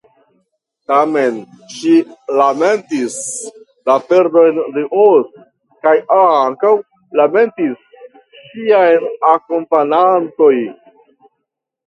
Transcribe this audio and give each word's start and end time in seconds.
Tamen 0.91 1.35
ŝi 1.73 1.91
lamentis 2.37 3.17
la 3.89 3.97
perdon 4.13 4.57
de 4.77 4.85
Oz, 5.01 5.27
kaj 5.87 5.93
ankaŭ 6.21 6.71
lamentis 7.19 8.07
ŝiaj 8.55 8.87
akompanantoj. 9.35 10.53